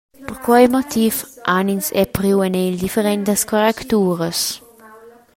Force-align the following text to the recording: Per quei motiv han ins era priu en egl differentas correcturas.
Per 0.27 0.35
quei 0.45 0.67
motiv 0.75 1.15
han 1.51 1.67
ins 1.73 1.89
era 2.03 2.13
priu 2.17 2.37
en 2.47 2.57
egl 2.63 2.81
differentas 2.83 3.41
correcturas. 3.51 4.39